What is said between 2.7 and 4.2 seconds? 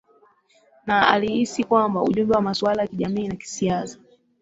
ya kijamii na kisiasa